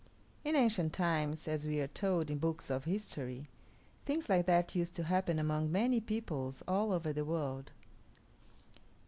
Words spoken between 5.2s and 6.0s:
among many